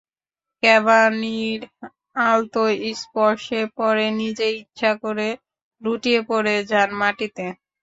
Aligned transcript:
কাভানির 0.63 1.61
আলতো 2.25 2.61
স্পর্শে 2.95 3.59
পরে 3.77 4.05
নিজে 4.19 4.47
ইচ্ছা 4.59 4.91
করে 5.03 5.27
লুটিয়ে 5.81 6.19
পড়ে 6.29 6.55
যান 6.71 6.89
মাটিতে। 7.01 7.45